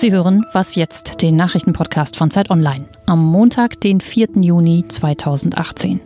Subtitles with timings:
[0.00, 4.28] Sie hören Was jetzt, den Nachrichtenpodcast von Zeit Online, am Montag, den 4.
[4.36, 6.00] Juni 2018.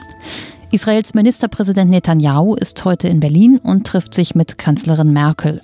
[0.72, 5.60] Israels Ministerpräsident Netanyahu ist heute in Berlin und trifft sich mit Kanzlerin Merkel.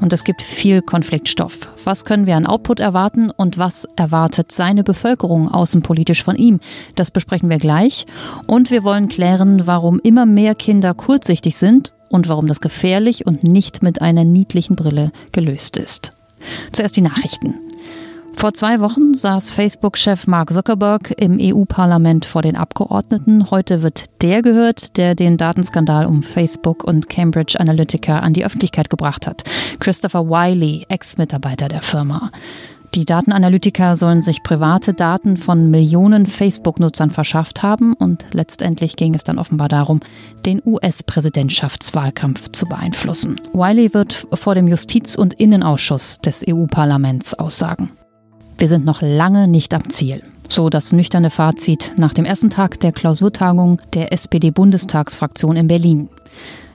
[0.00, 1.70] Und es gibt viel Konfliktstoff.
[1.84, 6.58] Was können wir an Output erwarten und was erwartet seine Bevölkerung außenpolitisch von ihm?
[6.96, 8.06] Das besprechen wir gleich.
[8.48, 13.44] Und wir wollen klären, warum immer mehr Kinder kurzsichtig sind und warum das gefährlich und
[13.44, 16.10] nicht mit einer niedlichen Brille gelöst ist.
[16.72, 17.67] Zuerst die Nachrichten.
[18.38, 23.50] Vor zwei Wochen saß Facebook-Chef Mark Zuckerberg im EU-Parlament vor den Abgeordneten.
[23.50, 28.90] Heute wird der gehört, der den Datenskandal um Facebook und Cambridge Analytica an die Öffentlichkeit
[28.90, 29.42] gebracht hat.
[29.80, 32.30] Christopher Wiley, Ex-Mitarbeiter der Firma.
[32.94, 39.24] Die Datenanalytiker sollen sich private Daten von Millionen Facebook-Nutzern verschafft haben und letztendlich ging es
[39.24, 39.98] dann offenbar darum,
[40.46, 43.40] den US-Präsidentschaftswahlkampf zu beeinflussen.
[43.52, 47.88] Wiley wird vor dem Justiz- und Innenausschuss des EU-Parlaments aussagen.
[48.58, 50.20] Wir sind noch lange nicht am Ziel.
[50.48, 56.08] So das nüchterne Fazit nach dem ersten Tag der Klausurtagung der SPD-Bundestagsfraktion in Berlin.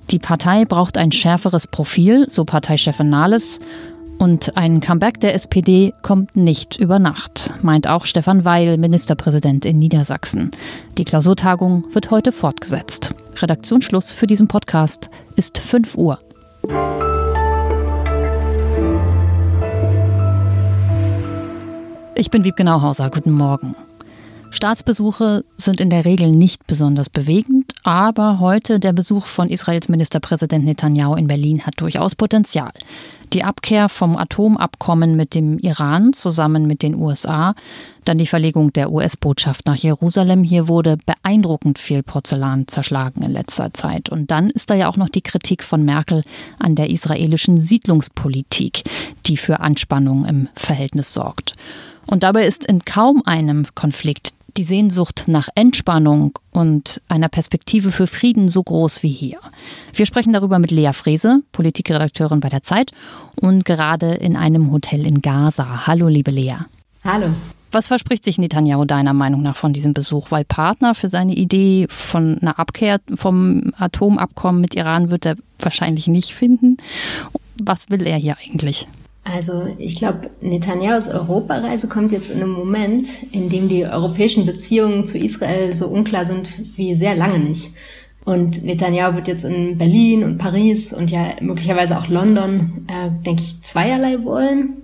[0.09, 3.59] Die Partei braucht ein schärferes Profil, so Parteichefin Nahles.
[4.17, 9.77] Und ein Comeback der SPD kommt nicht über Nacht, meint auch Stefan Weil, Ministerpräsident in
[9.77, 10.51] Niedersachsen.
[10.97, 13.13] Die Klausurtagung wird heute fortgesetzt.
[13.41, 16.19] Redaktionsschluss für diesen Podcast ist 5 Uhr.
[22.15, 23.09] Ich bin Wiebke Nauhauser.
[23.09, 23.75] Guten Morgen.
[24.51, 30.63] Staatsbesuche sind in der Regel nicht besonders bewegend, aber heute der Besuch von Israels Ministerpräsident
[30.63, 32.69] Netanyahu in Berlin hat durchaus Potenzial.
[33.33, 37.55] Die Abkehr vom Atomabkommen mit dem Iran zusammen mit den USA,
[38.05, 40.43] dann die Verlegung der US-Botschaft nach Jerusalem.
[40.43, 44.09] Hier wurde beeindruckend viel Porzellan zerschlagen in letzter Zeit.
[44.09, 46.21] Und dann ist da ja auch noch die Kritik von Merkel
[46.59, 48.83] an der israelischen Siedlungspolitik,
[49.25, 51.53] die für Anspannung im Verhältnis sorgt.
[52.05, 58.07] Und dabei ist in kaum einem Konflikt die Sehnsucht nach Entspannung und einer Perspektive für
[58.07, 59.39] Frieden so groß wie hier.
[59.93, 62.91] Wir sprechen darüber mit Lea Frese, Politikredakteurin bei der Zeit
[63.41, 65.87] und gerade in einem Hotel in Gaza.
[65.87, 66.57] Hallo, liebe Lea.
[67.03, 67.29] Hallo.
[67.71, 70.29] Was verspricht sich Netanyahu deiner Meinung nach von diesem Besuch?
[70.29, 76.05] Weil Partner für seine Idee von einer Abkehr vom Atomabkommen mit Iran wird er wahrscheinlich
[76.05, 76.77] nicht finden.
[77.63, 78.87] Was will er hier eigentlich?
[79.23, 85.05] Also ich glaube, Netanyahus Europareise kommt jetzt in einem Moment, in dem die europäischen Beziehungen
[85.05, 87.71] zu Israel so unklar sind wie sehr lange nicht.
[88.25, 93.43] Und Netanyahu wird jetzt in Berlin und Paris und ja möglicherweise auch London, äh, denke
[93.43, 94.77] ich, zweierlei wollen.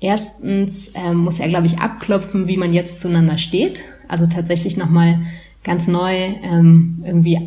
[0.00, 3.80] Erstens äh, muss er, glaube ich, abklopfen, wie man jetzt zueinander steht.
[4.06, 5.20] Also tatsächlich nochmal
[5.62, 7.40] ganz neu ähm, irgendwie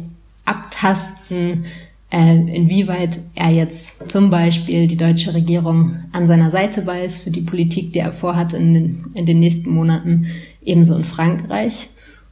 [0.43, 1.65] abtasten,
[2.09, 7.91] inwieweit er jetzt zum Beispiel die deutsche Regierung an seiner Seite weiß für die Politik,
[7.91, 10.27] die er vorhat in den, in den nächsten Monaten,
[10.63, 11.89] ebenso in Frankreich.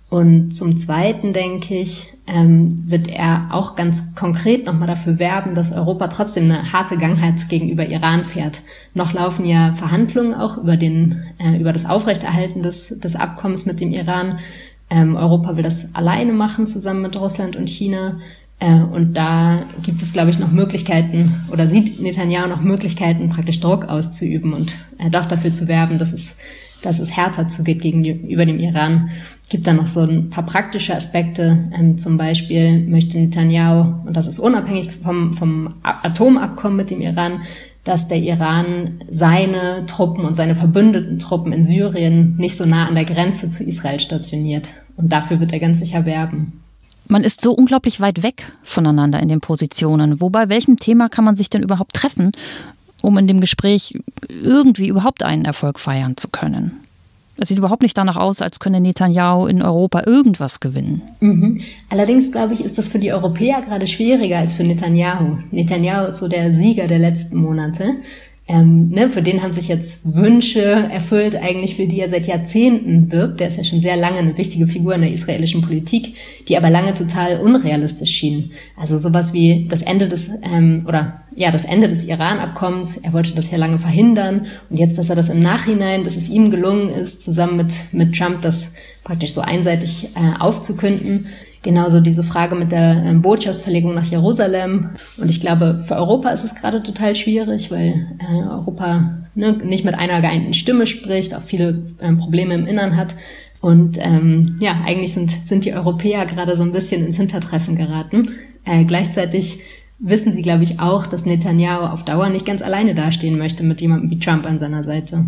[0.09, 5.73] Und zum Zweiten, denke ich, ähm, wird er auch ganz konkret nochmal dafür werben, dass
[5.73, 8.61] Europa trotzdem eine harte Gangheit gegenüber Iran fährt.
[8.93, 13.81] Noch laufen ja Verhandlungen auch über, den, äh, über das Aufrechterhalten des, des Abkommens mit
[13.81, 14.39] dem Iran.
[14.89, 18.19] Ähm, Europa will das alleine machen, zusammen mit Russland und China.
[18.59, 23.59] Äh, und da gibt es, glaube ich, noch Möglichkeiten oder sieht Netanyahu noch Möglichkeiten, praktisch
[23.59, 26.37] Druck auszuüben und äh, doch dafür zu werben, dass es,
[26.81, 29.09] dass es härter zugeht gegenüber dem Iran.
[29.49, 31.69] Gibt dann noch so ein paar praktische Aspekte.
[31.77, 37.41] Ähm, zum Beispiel möchte Netanyahu, und das ist unabhängig vom, vom Atomabkommen mit dem Iran,
[37.83, 42.95] dass der Iran seine Truppen und seine verbündeten Truppen in Syrien nicht so nah an
[42.95, 44.69] der Grenze zu Israel stationiert.
[44.97, 46.64] Und dafür wird er ganz sicher werben.
[47.07, 50.21] Man ist so unglaublich weit weg voneinander in den Positionen.
[50.21, 52.31] Wobei, welchem Thema kann man sich denn überhaupt treffen,
[53.01, 53.99] um in dem Gespräch
[54.43, 56.79] irgendwie überhaupt einen Erfolg feiern zu können?
[57.37, 61.01] Es sieht überhaupt nicht danach aus, als könne Netanyahu in Europa irgendwas gewinnen.
[61.19, 61.61] Mhm.
[61.89, 65.37] Allerdings, glaube ich, ist das für die Europäer gerade schwieriger als für Netanyahu.
[65.51, 67.95] Netanyahu ist so der Sieger der letzten Monate.
[68.47, 73.11] Ähm, ne, für den haben sich jetzt Wünsche erfüllt, eigentlich für die er seit Jahrzehnten
[73.11, 73.39] wirbt.
[73.39, 76.15] Der ist ja schon sehr lange eine wichtige Figur in der israelischen Politik,
[76.47, 78.51] die aber lange total unrealistisch schien.
[78.77, 82.97] Also sowas wie das Ende des ähm, oder ja das Ende des Iran-Abkommens.
[82.97, 86.29] Er wollte das ja lange verhindern und jetzt, dass er das im Nachhinein, dass es
[86.29, 91.27] ihm gelungen ist, zusammen mit mit Trump das praktisch so einseitig äh, aufzukünden,
[91.65, 94.91] Genauso diese Frage mit der ähm, Botschaftsverlegung nach Jerusalem.
[95.17, 99.83] Und ich glaube, für Europa ist es gerade total schwierig, weil äh, Europa ne, nicht
[99.83, 103.15] mit einer geeinten Stimme spricht, auch viele ähm, Probleme im Innern hat.
[103.61, 108.33] Und ähm, ja, eigentlich sind, sind die Europäer gerade so ein bisschen ins Hintertreffen geraten.
[108.63, 109.57] Äh, gleichzeitig
[109.97, 113.81] wissen sie, glaube ich, auch, dass Netanyahu auf Dauer nicht ganz alleine dastehen möchte mit
[113.81, 115.25] jemandem wie Trump an seiner Seite.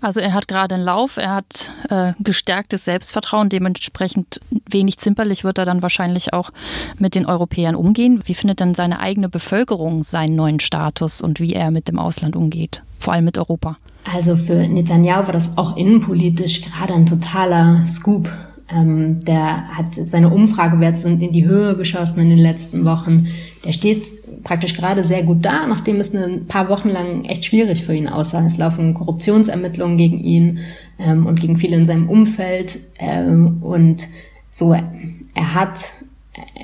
[0.00, 5.58] Also er hat gerade einen Lauf, er hat äh, gestärktes Selbstvertrauen, dementsprechend wenig zimperlich wird
[5.58, 6.50] er dann wahrscheinlich auch
[6.98, 8.22] mit den Europäern umgehen.
[8.24, 12.34] Wie findet denn seine eigene Bevölkerung seinen neuen Status und wie er mit dem Ausland
[12.34, 13.76] umgeht, vor allem mit Europa?
[14.12, 18.30] Also für Netanyahu war das auch innenpolitisch gerade ein totaler Scoop.
[18.72, 23.26] Ähm, der hat seine Umfragewerte sind in die Höhe geschossen in den letzten Wochen.
[23.64, 24.06] Der steht
[24.42, 28.08] praktisch gerade sehr gut da, nachdem es ein paar Wochen lang echt schwierig für ihn
[28.08, 28.46] aussah.
[28.46, 30.60] Es laufen Korruptionsermittlungen gegen ihn
[30.98, 32.78] ähm, und gegen viele in seinem Umfeld.
[32.98, 34.08] Ähm, und
[34.50, 35.92] so, er hat,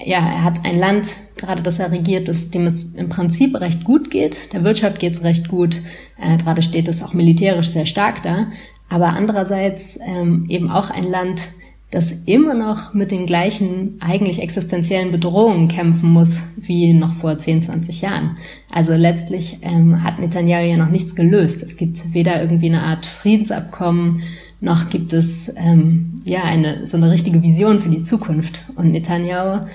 [0.05, 3.85] ja, er hat ein Land, gerade das er regiert ist, dem es im Prinzip recht
[3.85, 4.53] gut geht.
[4.53, 5.81] Der Wirtschaft geht es recht gut.
[6.21, 8.49] Äh, gerade steht es auch militärisch sehr stark da.
[8.89, 11.49] Aber andererseits ähm, eben auch ein Land,
[11.97, 17.63] das immer noch mit den gleichen eigentlich existenziellen Bedrohungen kämpfen muss wie noch vor 10,
[17.63, 18.37] 20 Jahren.
[18.71, 21.63] Also letztlich ähm, hat Netanyahu ja noch nichts gelöst.
[21.63, 24.21] Es gibt weder irgendwie eine Art Friedensabkommen,
[24.61, 28.67] noch gibt es ähm, ja eine so eine richtige Vision für die Zukunft.
[28.75, 29.67] Und Netanyahu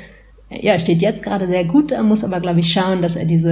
[0.59, 3.51] ja, steht jetzt gerade sehr gut da, muss aber, glaube ich, schauen, dass er diese,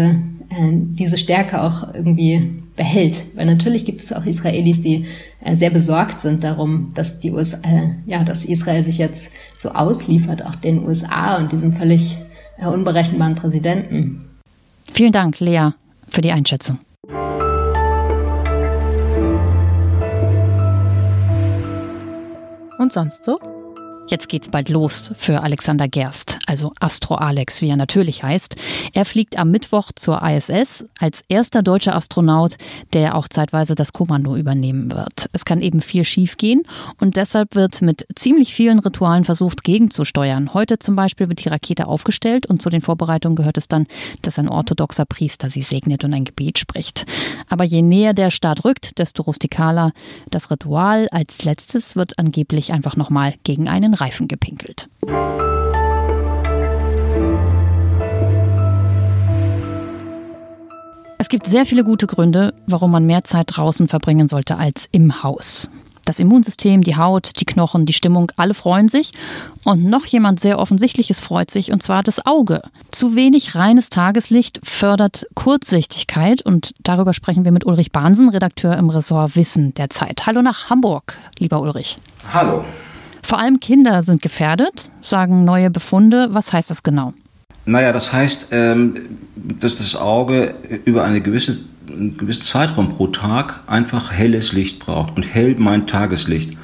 [0.49, 3.23] äh, diese Stärke auch irgendwie behält.
[3.35, 5.05] Weil natürlich gibt es auch Israelis, die
[5.43, 9.69] äh, sehr besorgt sind darum, dass die USA, äh, ja, dass Israel sich jetzt so
[9.69, 12.17] ausliefert, auch den USA und diesem völlig
[12.57, 14.25] äh, unberechenbaren Präsidenten.
[14.91, 15.69] Vielen Dank, Lea,
[16.09, 16.79] für die Einschätzung.
[22.77, 23.39] Und sonst so?
[24.09, 28.55] Jetzt geht's bald los für Alexander Gerst, also Astro Alex, wie er natürlich heißt.
[28.93, 32.55] Er fliegt am Mittwoch zur ISS als erster deutscher Astronaut,
[32.93, 35.27] der auch zeitweise das Kommando übernehmen wird.
[35.31, 36.63] Es kann eben viel schiefgehen
[36.99, 40.55] und deshalb wird mit ziemlich vielen Ritualen versucht, gegenzusteuern.
[40.55, 43.85] Heute zum Beispiel wird die Rakete aufgestellt und zu den Vorbereitungen gehört es dann,
[44.23, 47.05] dass ein orthodoxer Priester sie segnet und ein Gebet spricht.
[47.47, 49.91] Aber je näher der Start rückt, desto rustikaler
[50.31, 51.07] das Ritual.
[51.11, 54.89] Als letztes wird angeblich einfach nochmal gegen einen Reifen gepinkelt.
[61.17, 65.21] Es gibt sehr viele gute Gründe, warum man mehr Zeit draußen verbringen sollte als im
[65.21, 65.69] Haus.
[66.09, 69.11] Das Immunsystem, die Haut, die Knochen, die Stimmung, alle freuen sich.
[69.63, 72.63] Und noch jemand sehr Offensichtliches freut sich, und zwar das Auge.
[72.89, 76.41] Zu wenig reines Tageslicht fördert Kurzsichtigkeit.
[76.41, 80.25] Und darüber sprechen wir mit Ulrich Bahnsen, Redakteur im Ressort Wissen der Zeit.
[80.25, 81.99] Hallo nach Hamburg, lieber Ulrich.
[82.33, 82.65] Hallo.
[83.29, 86.29] Vor allem Kinder sind gefährdet, sagen neue Befunde.
[86.31, 87.13] Was heißt das genau?
[87.63, 88.95] Naja, das heißt, ähm,
[89.35, 90.55] dass das Auge
[90.85, 95.15] über eine gewisse, einen gewissen Zeitraum pro Tag einfach helles Licht braucht.
[95.15, 96.57] Und hell meint Tageslicht.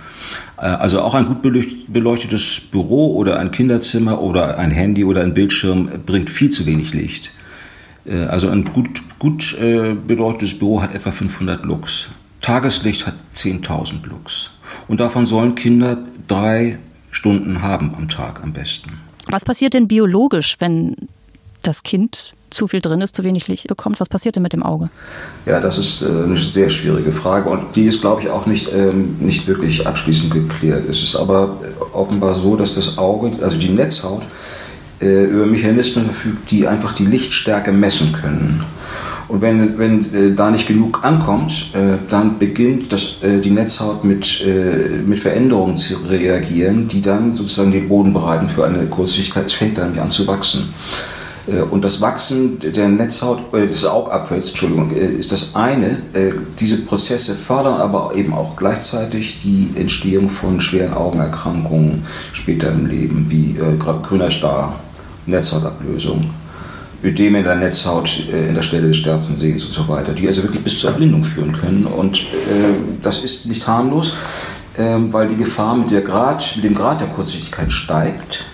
[0.58, 5.36] Äh, also auch ein gut beleuchtetes Büro oder ein Kinderzimmer oder ein Handy oder ein
[5.36, 7.32] Bildschirm bringt viel zu wenig Licht.
[8.06, 8.90] Äh, also ein gut,
[9.20, 12.08] gut äh, beleuchtetes Büro hat etwa 500 Lux.
[12.42, 14.50] Tageslicht hat 10.000 Lux.
[14.88, 16.80] Und davon sollen Kinder drei
[17.12, 19.00] Stunden haben am Tag am besten.
[19.28, 20.96] Was passiert denn biologisch, wenn
[21.64, 24.00] das Kind zu viel drin ist, zu wenig Licht bekommt?
[24.00, 24.90] Was passiert denn mit dem Auge?
[25.46, 28.72] Ja, das ist äh, eine sehr schwierige Frage und die ist, glaube ich, auch nicht,
[28.74, 30.88] ähm, nicht wirklich abschließend geklärt.
[30.90, 34.24] Es ist aber äh, offenbar so, dass das Auge, also die Netzhaut,
[35.02, 38.64] äh, über Mechanismen verfügt, die einfach die Lichtstärke messen können.
[39.28, 44.04] Und wenn, wenn äh, da nicht genug ankommt, äh, dann beginnt das, äh, die Netzhaut
[44.04, 44.44] mit,
[45.06, 49.48] mit Veränderungen zu reagieren, die dann sozusagen den Boden bereiten für eine Kurzsichtigkeit.
[49.48, 50.74] Es fängt dann an zu wachsen.
[51.70, 56.00] Und das Wachsen der Netzhaut, des Augapfels, Entschuldigung, ist das eine.
[56.60, 63.28] Diese Prozesse fördern aber eben auch gleichzeitig die Entstehung von schweren Augenerkrankungen später im Leben,
[63.30, 63.56] wie
[64.02, 64.80] grüner Star,
[65.28, 66.32] Netzhautablösung.
[67.04, 70.28] Ödeme in der Netzhaut äh, in der Stelle des sterbenden Sehens und so weiter, die
[70.28, 71.86] also wirklich bis zur Erblindung führen können.
[71.86, 74.18] Und äh, das ist nicht harmlos,
[74.78, 78.46] äh, weil die Gefahr mit, der Grad, mit dem Grad der Kurzsichtigkeit steigt.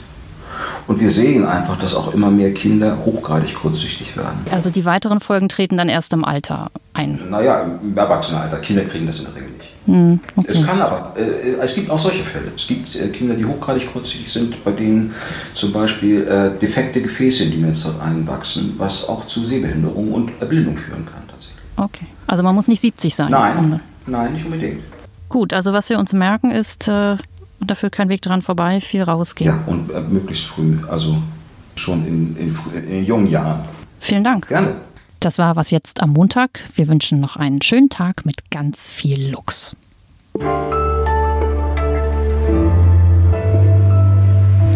[0.88, 4.40] Und wir sehen einfach, dass auch immer mehr Kinder hochgradig kurzsichtig werden.
[4.52, 7.20] Also die weiteren Folgen treten dann erst im Alter ein?
[7.30, 8.58] Naja, im Erwachsenenalter.
[8.58, 9.71] Kinder kriegen das in der Regel nicht.
[9.86, 10.48] Hm, okay.
[10.52, 12.52] Es kann aber, äh, es gibt auch solche Fälle.
[12.56, 15.12] Es gibt äh, Kinder, die hochgradig kurzsichtig sind, bei denen
[15.54, 20.78] zum Beispiel äh, defekte Gefäße in die Netzhaut einwachsen, was auch zu Sehbehinderung und Erblindung
[20.78, 21.58] führen kann tatsächlich.
[21.78, 23.32] Okay, also man muss nicht 70 sein.
[23.32, 24.82] Nein, nein, nicht unbedingt.
[25.30, 27.16] Gut, also was wir uns merken ist, äh,
[27.60, 29.50] dafür kein Weg dran vorbei, viel rausgehen.
[29.50, 31.18] Ja, und äh, möglichst früh, also
[31.76, 33.66] schon in, in, in jungen Jahren.
[34.00, 34.48] Vielen Dank.
[34.48, 34.76] Gerne.
[35.22, 36.62] Das war was jetzt am Montag.
[36.74, 39.76] Wir wünschen noch einen schönen Tag mit ganz viel Lux.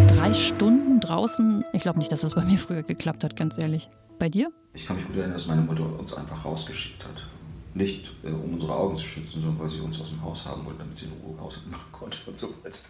[0.08, 1.66] Drei Stunden draußen.
[1.74, 3.90] Ich glaube nicht, dass das bei mir früher geklappt hat, ganz ehrlich.
[4.20, 4.52] Bei dir?
[4.76, 7.26] Ich kann mich gut erinnern, dass meine Mutter uns einfach rausgeschickt hat.
[7.74, 10.64] nicht äh, um unsere Augen zu schützen, sondern weil sie uns aus dem Haus haben
[10.64, 12.82] wollten, damit sie in Ruhe Haushalt machen konnte und so weiter.